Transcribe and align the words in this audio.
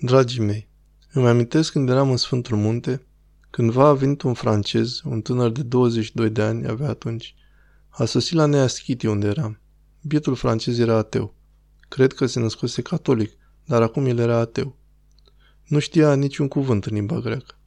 Dragii 0.00 0.40
mei, 0.40 0.68
îmi 1.12 1.26
amintesc 1.26 1.72
când 1.72 1.88
eram 1.88 2.10
în 2.10 2.16
Sfântul 2.16 2.56
Munte, 2.56 3.06
cândva 3.50 3.86
a 3.86 3.92
venit 3.92 4.22
un 4.22 4.34
francez, 4.34 5.00
un 5.04 5.20
tânăr 5.20 5.50
de 5.50 5.62
22 5.62 6.30
de 6.30 6.42
ani 6.42 6.66
avea 6.66 6.88
atunci. 6.88 7.34
A 7.88 8.04
sosit 8.04 8.36
la 8.36 8.46
Nea 8.46 8.66
Schiti 8.66 9.06
unde 9.06 9.26
eram. 9.26 9.60
Bietul 10.02 10.34
francez 10.34 10.78
era 10.78 10.96
ateu. 10.96 11.34
Cred 11.88 12.12
că 12.12 12.26
se 12.26 12.40
născuse 12.40 12.82
catolic, 12.82 13.32
dar 13.64 13.82
acum 13.82 14.06
el 14.06 14.18
era 14.18 14.36
ateu. 14.36 14.76
Nu 15.64 15.78
știa 15.78 16.14
niciun 16.14 16.48
cuvânt 16.48 16.84
în 16.84 16.94
limba 16.94 17.18
greacă. 17.18 17.58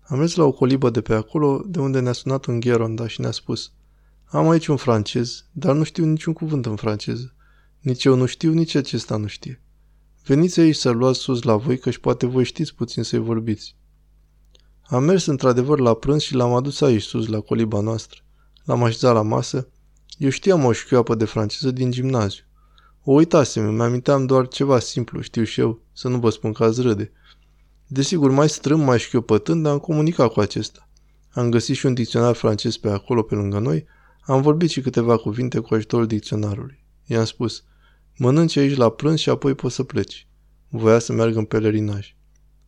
Am 0.00 0.18
mers 0.18 0.34
la 0.34 0.44
o 0.44 0.52
colibă 0.52 0.90
de 0.90 1.00
pe 1.00 1.14
acolo, 1.14 1.64
de 1.66 1.80
unde 1.80 2.00
ne-a 2.00 2.12
sunat 2.12 2.44
un 2.44 2.60
gheronda 2.60 3.06
și 3.06 3.20
ne-a 3.20 3.30
spus 3.30 3.72
Am 4.24 4.48
aici 4.48 4.66
un 4.66 4.76
francez, 4.76 5.44
dar 5.52 5.74
nu 5.74 5.82
știu 5.82 6.04
niciun 6.04 6.32
cuvânt 6.32 6.66
în 6.66 6.76
franceză. 6.76 7.34
Nici 7.80 8.04
eu 8.04 8.14
nu 8.14 8.26
știu, 8.26 8.52
nici 8.52 8.74
acesta 8.74 9.16
nu 9.16 9.26
știe. 9.26 9.63
Veniți 10.26 10.60
aici 10.60 10.76
să-l 10.76 10.96
luați 10.96 11.18
sus 11.18 11.42
la 11.42 11.56
voi, 11.56 11.78
căci 11.78 11.98
poate 11.98 12.26
voi 12.26 12.44
știți 12.44 12.74
puțin 12.74 13.02
să-i 13.02 13.18
vorbiți. 13.18 13.76
Am 14.82 15.04
mers 15.04 15.26
într-adevăr 15.26 15.78
la 15.78 15.94
prânz 15.94 16.22
și 16.22 16.34
l-am 16.34 16.52
adus 16.52 16.80
aici 16.80 17.02
sus, 17.02 17.26
la 17.26 17.40
coliba 17.40 17.80
noastră. 17.80 18.20
L-am 18.64 18.82
așezat 18.82 19.14
la 19.14 19.22
masă. 19.22 19.68
Eu 20.18 20.28
știam 20.28 20.64
o 20.64 20.72
șchioapă 20.72 21.14
de 21.14 21.24
franceză 21.24 21.70
din 21.70 21.90
gimnaziu. 21.90 22.44
O 23.02 23.12
uitasem, 23.12 23.66
îmi 23.66 23.82
aminteam 23.82 24.26
doar 24.26 24.48
ceva 24.48 24.78
simplu, 24.78 25.20
știu 25.20 25.44
și 25.44 25.60
eu, 25.60 25.80
să 25.92 26.08
nu 26.08 26.18
vă 26.18 26.30
spun 26.30 26.52
că 26.52 26.64
ați 26.64 26.80
râde. 26.80 27.12
Desigur, 27.86 28.30
mai 28.30 28.48
strâm, 28.48 28.80
mai 28.80 28.98
șchiopătând, 28.98 29.62
dar 29.62 29.72
am 29.72 29.78
comunicat 29.78 30.32
cu 30.32 30.40
acesta. 30.40 30.88
Am 31.30 31.50
găsit 31.50 31.76
și 31.76 31.86
un 31.86 31.94
dicționar 31.94 32.34
francez 32.34 32.76
pe 32.76 32.88
acolo, 32.88 33.22
pe 33.22 33.34
lângă 33.34 33.58
noi, 33.58 33.86
am 34.20 34.42
vorbit 34.42 34.70
și 34.70 34.80
câteva 34.80 35.16
cuvinte 35.16 35.58
cu 35.58 35.74
ajutorul 35.74 36.06
dicționarului. 36.06 36.84
I-am 37.06 37.24
spus, 37.24 37.64
mănânci 38.16 38.56
aici 38.56 38.76
la 38.76 38.90
prânz 38.90 39.18
și 39.18 39.30
apoi 39.30 39.54
poți 39.54 39.74
să 39.74 39.82
pleci. 39.82 40.28
Voia 40.68 40.98
să 40.98 41.12
meargă 41.12 41.38
în 41.38 41.44
pelerinaj. 41.44 42.14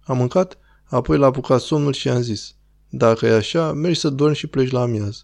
Am 0.04 0.16
mâncat, 0.16 0.58
apoi 0.84 1.18
l-a 1.18 1.26
apucat 1.26 1.60
somnul 1.60 1.92
și 1.92 2.06
i-am 2.06 2.20
zis, 2.20 2.54
dacă 2.88 3.26
e 3.26 3.34
așa, 3.34 3.72
mergi 3.72 4.00
să 4.00 4.10
dormi 4.10 4.36
și 4.36 4.46
pleci 4.46 4.70
la 4.70 4.80
amiază. 4.80 5.22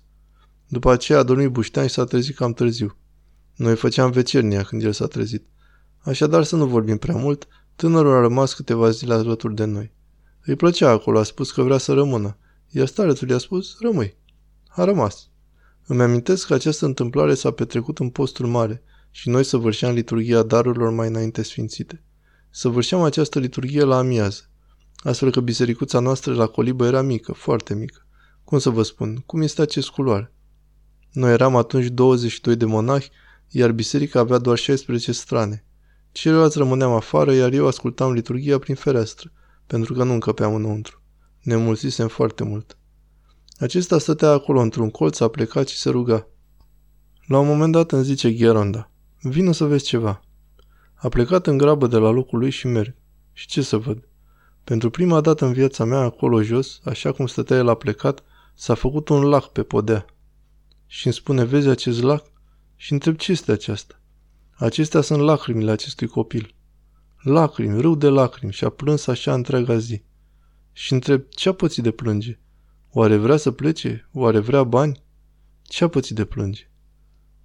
După 0.68 0.90
aceea 0.90 1.18
a 1.18 1.22
dormit 1.22 1.48
buștean 1.48 1.86
și 1.86 1.92
s-a 1.92 2.04
trezit 2.04 2.36
cam 2.36 2.52
târziu. 2.52 2.96
Noi 3.54 3.76
făceam 3.76 4.10
vecernia 4.10 4.62
când 4.62 4.82
el 4.82 4.92
s-a 4.92 5.06
trezit. 5.06 5.46
Așadar 5.98 6.44
să 6.44 6.56
nu 6.56 6.66
vorbim 6.66 6.96
prea 6.96 7.16
mult, 7.16 7.46
tânărul 7.76 8.16
a 8.16 8.20
rămas 8.20 8.54
câteva 8.54 8.90
zile 8.90 9.14
alături 9.14 9.54
de 9.54 9.64
noi. 9.64 9.92
Îi 10.44 10.56
plăcea 10.56 10.90
acolo, 10.90 11.18
a 11.18 11.22
spus 11.22 11.52
că 11.52 11.62
vrea 11.62 11.78
să 11.78 11.92
rămână, 11.92 12.36
iar 12.68 12.86
starețul 12.86 13.28
i-a 13.28 13.38
spus, 13.38 13.76
rămâi. 13.80 14.16
A 14.68 14.84
rămas. 14.84 15.28
Îmi 15.86 16.02
amintesc 16.02 16.46
că 16.46 16.54
această 16.54 16.86
întâmplare 16.86 17.34
s-a 17.34 17.50
petrecut 17.50 17.98
în 17.98 18.08
postul 18.10 18.46
mare 18.46 18.82
și 19.14 19.28
noi 19.28 19.44
săvârșeam 19.44 19.94
liturghia 19.94 20.42
darurilor 20.42 20.90
mai 20.90 21.08
înainte 21.08 21.42
sfințite. 21.42 22.02
Săvârșeam 22.50 23.02
această 23.02 23.38
liturghie 23.38 23.82
la 23.82 23.96
amiază, 23.96 24.50
astfel 24.96 25.30
că 25.30 25.40
bisericuța 25.40 25.98
noastră 25.98 26.34
la 26.34 26.46
colibă 26.46 26.86
era 26.86 27.02
mică, 27.02 27.32
foarte 27.32 27.74
mică. 27.74 28.06
Cum 28.44 28.58
să 28.58 28.70
vă 28.70 28.82
spun, 28.82 29.22
cum 29.26 29.42
este 29.42 29.62
acest 29.62 29.88
culoare? 29.88 30.32
Noi 31.12 31.32
eram 31.32 31.56
atunci 31.56 31.86
22 31.86 32.56
de 32.56 32.64
monahi, 32.64 33.10
iar 33.48 33.72
biserica 33.72 34.20
avea 34.20 34.38
doar 34.38 34.58
16 34.58 35.12
strane. 35.12 35.64
Ceilalți 36.12 36.58
rămâneam 36.58 36.92
afară, 36.92 37.34
iar 37.34 37.52
eu 37.52 37.66
ascultam 37.66 38.12
liturghia 38.12 38.58
prin 38.58 38.74
fereastră, 38.74 39.32
pentru 39.66 39.94
că 39.94 40.04
nu 40.04 40.12
încăpeam 40.12 40.54
înăuntru. 40.54 41.02
Ne 41.42 41.56
mulțisem 41.56 42.08
foarte 42.08 42.44
mult. 42.44 42.76
Acesta 43.58 43.98
stătea 43.98 44.30
acolo 44.30 44.60
într-un 44.60 44.90
colț, 44.90 45.20
a 45.20 45.28
plecat 45.28 45.68
și 45.68 45.76
se 45.76 45.90
ruga. 45.90 46.28
La 47.26 47.38
un 47.38 47.46
moment 47.46 47.72
dat 47.72 47.92
îmi 47.92 48.04
zice 48.04 48.32
Gheronda, 48.32 48.91
vină 49.22 49.52
să 49.52 49.64
vezi 49.64 49.84
ceva. 49.84 50.22
A 50.94 51.08
plecat 51.08 51.46
în 51.46 51.56
grabă 51.56 51.86
de 51.86 51.96
la 51.96 52.10
locul 52.10 52.38
lui 52.38 52.50
și 52.50 52.66
merg. 52.66 52.94
Și 53.32 53.46
ce 53.46 53.62
să 53.62 53.76
văd? 53.76 54.08
Pentru 54.64 54.90
prima 54.90 55.20
dată 55.20 55.44
în 55.44 55.52
viața 55.52 55.84
mea, 55.84 55.98
acolo 55.98 56.42
jos, 56.42 56.80
așa 56.84 57.12
cum 57.12 57.26
stătea 57.26 57.56
el 57.56 57.68
a 57.68 57.74
plecat, 57.74 58.24
s-a 58.54 58.74
făcut 58.74 59.08
un 59.08 59.22
lac 59.22 59.48
pe 59.48 59.62
podea. 59.62 60.06
Și 60.86 61.06
îmi 61.06 61.14
spune, 61.14 61.44
vezi 61.44 61.68
acest 61.68 62.02
lac? 62.02 62.24
Și 62.76 62.92
întreb 62.92 63.16
ce 63.16 63.32
este 63.32 63.52
aceasta. 63.52 64.00
Acestea 64.54 65.00
sunt 65.00 65.20
lacrimile 65.20 65.70
acestui 65.70 66.06
copil. 66.06 66.54
Lacrimi, 67.22 67.80
râu 67.80 67.94
de 67.94 68.08
lacrimi 68.08 68.52
și 68.52 68.64
a 68.64 68.68
plâns 68.68 69.06
așa 69.06 69.34
întreaga 69.34 69.78
zi. 69.78 70.02
Și 70.72 70.92
întreb, 70.92 71.22
ce 71.28 71.48
a 71.48 71.52
pățit 71.52 71.82
de 71.82 71.90
plânge? 71.90 72.38
Oare 72.90 73.16
vrea 73.16 73.36
să 73.36 73.50
plece? 73.50 74.08
Oare 74.12 74.38
vrea 74.38 74.64
bani? 74.64 75.02
Ce 75.62 75.84
a 75.84 75.88
pățit 75.88 76.16
de 76.16 76.24
plânge? 76.24 76.70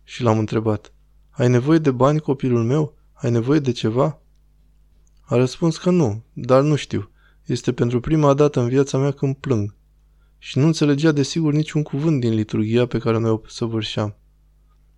Și 0.03 0.23
l-am 0.23 0.40
întrebat, 0.40 0.94
ai 1.38 1.50
nevoie 1.50 1.78
de 1.78 1.92
bani, 1.92 2.20
copilul 2.20 2.64
meu? 2.64 2.96
Ai 3.14 3.31
nevoie 3.31 3.59
de 3.59 3.72
ceva? 3.72 4.20
A 5.22 5.36
răspuns 5.36 5.78
că 5.78 5.90
nu, 5.90 6.24
dar 6.34 6.62
nu 6.62 6.75
știu. 6.75 7.09
Este 7.46 7.74
pentru 7.74 8.00
prima 8.00 8.34
dată 8.34 8.59
în 8.59 8.68
viața 8.68 8.98
mea 8.98 9.12
când 9.12 9.36
plâng. 9.36 9.76
Și 10.38 10.58
nu 10.58 10.66
înțelegea 10.66 11.12
desigur 11.12 11.53
niciun 11.53 11.84
cuvânt 11.84 12.20
din 12.20 12.34
liturghia 12.34 12.86
pe 12.86 12.97
care 12.97 13.18
noi 13.18 13.30
o 13.30 13.42
săvârșeam. 13.47 14.16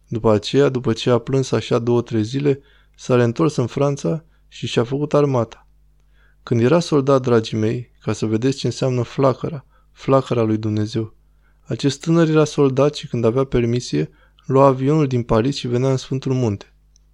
După 0.07 0.31
aceea, 0.31 0.69
după 0.69 0.93
ce 0.93 1.09
a 1.09 1.17
plâns 1.17 1.51
așa 1.51 1.79
două-trei 1.79 2.23
zile, 2.23 2.61
s-a 2.95 3.15
reîntors 3.15 3.55
în 3.55 3.67
Franța 3.67 4.23
și 4.47 4.67
și-a 4.67 4.83
făcut 4.83 5.13
armata. 5.13 5.67
Când 6.43 6.61
era 6.61 6.79
soldat, 6.79 7.21
dragii 7.21 7.57
mei, 7.57 7.91
ca 8.01 8.13
să 8.13 8.25
vedeți 8.25 8.57
ce 8.57 8.65
înseamnă 8.65 9.01
flacăra, 9.01 9.65
flacăra 9.91 10.41
lui 10.41 10.57
Dumnezeu. 10.57 11.13
Acest 11.61 12.01
tânăr 12.01 12.29
era 12.29 12.45
soldat 12.45 12.95
și 12.95 13.07
când 13.07 13.25
avea 13.25 13.43
permisie, 13.43 14.09
lua 14.49 14.65
avionul 14.65 15.07
din 15.07 15.23
Paris 15.23 15.55
și 15.55 15.67
venea 15.67 15.89
în 15.89 15.97
Sfântul 15.97 16.33
Munte. 16.33 16.73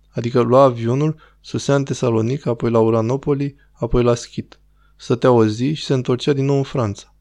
Adică 0.10 0.42
lua 0.42 0.64
avionul, 0.64 1.16
sosea 1.42 1.76
în 1.76 1.84
Tesalonic, 1.84 2.46
apoi 2.46 2.72
la 2.72 2.80
Uranopoli, 2.80 3.56
apoi 3.72 4.04
la 4.04 4.16
Schit. 4.16 4.60
Stătea 4.96 5.32
o 5.32 5.46
zi 5.46 5.74
și 5.74 5.84
se 5.84 5.94
întorcea 5.94 6.34
din 6.34 6.46
nou 6.46 6.58
în 6.58 6.64
Franța. 6.64 7.16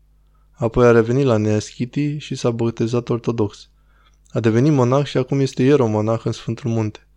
Apoi 0.53 0.87
a 0.87 0.91
revenit 0.91 1.25
la 1.25 1.37
Neaschiti 1.37 2.19
și 2.19 2.35
s-a 2.35 2.51
botezat 2.51 3.09
ortodox. 3.09 3.71
A 4.29 4.41
devenit 4.41 4.73
monah 4.73 5.05
și 5.05 5.17
acum 5.17 5.41
este 5.41 5.63
ieromonah 5.63 6.21
în 6.25 6.33
Sfântul 6.33 6.71
Munte. 6.71 7.09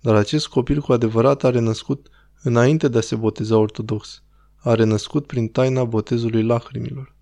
Dar 0.00 0.14
acest 0.14 0.48
copil 0.48 0.80
cu 0.80 0.92
adevărat 0.92 1.44
a 1.44 1.50
renăscut 1.50 2.08
înainte 2.42 2.88
de 2.88 2.98
a 2.98 3.00
se 3.00 3.16
boteza 3.16 3.56
ortodox. 3.56 4.22
A 4.56 4.74
renăscut 4.74 5.26
prin 5.26 5.48
taina 5.48 5.84
botezului 5.84 6.42
lacrimilor. 6.42 7.15